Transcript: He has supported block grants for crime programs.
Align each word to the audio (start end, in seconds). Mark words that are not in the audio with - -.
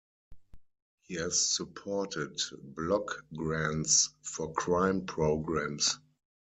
He 1.03 1.13
has 1.17 1.39
supported 1.55 2.41
block 2.75 3.23
grants 3.35 4.09
for 4.23 4.51
crime 4.51 5.05
programs. 5.05 5.99